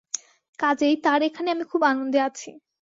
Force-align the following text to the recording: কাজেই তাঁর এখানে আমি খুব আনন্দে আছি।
কাজেই 0.59 0.95
তাঁর 1.03 1.19
এখানে 1.23 1.49
আমি 1.51 1.65
খুব 1.71 1.81
আনন্দে 1.91 2.19
আছি। 2.27 2.49